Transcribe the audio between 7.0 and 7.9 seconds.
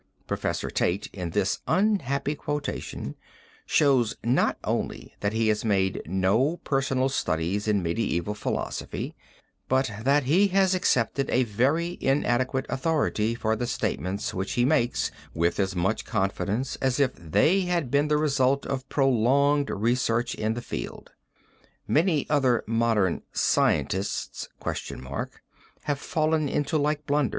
studies in